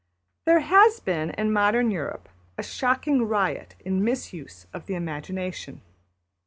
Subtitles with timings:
[0.45, 5.81] There has been in modern Europe a shocking riot in mis use of the imagination.